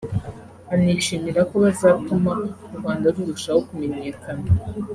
anishimira 0.73 1.41
ko 1.49 1.55
bazatuma 1.65 2.31
u 2.71 2.73
Rwanda 2.79 3.07
rurushaho 3.15 3.59
kumenyekana 3.67 4.47